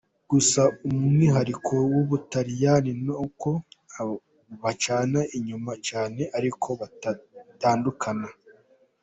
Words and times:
Gusa 0.31 0.61
umwihariko 0.87 1.73
w’u 1.93 2.03
Butaliyani 2.09 2.91
ni 3.03 3.11
uko 3.25 3.49
bacana 4.63 5.19
inyuma 5.37 5.71
cyane, 5.87 6.21
ariko 6.37 6.67
badatandukana. 6.79 8.29